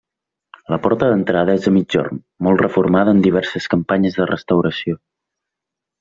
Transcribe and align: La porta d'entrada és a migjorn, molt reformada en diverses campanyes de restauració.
La 0.73 0.77
porta 0.85 1.09
d'entrada 1.09 1.57
és 1.59 1.67
a 1.71 1.73
migjorn, 1.75 2.17
molt 2.47 2.63
reformada 2.65 3.13
en 3.17 3.21
diverses 3.27 3.67
campanyes 3.75 4.17
de 4.23 4.27
restauració. 4.31 4.97